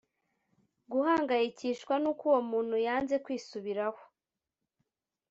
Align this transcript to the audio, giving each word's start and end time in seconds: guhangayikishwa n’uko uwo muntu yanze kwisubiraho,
guhangayikishwa 0.91 1.93
n’uko 2.03 2.23
uwo 2.29 2.41
muntu 2.51 2.75
yanze 2.87 3.15
kwisubiraho, 3.23 4.01